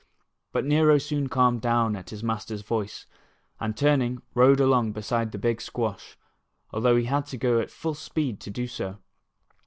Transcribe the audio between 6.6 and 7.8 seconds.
although he had to go at